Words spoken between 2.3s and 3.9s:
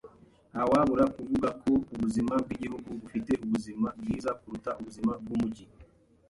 bwigihugu bufite ubuzima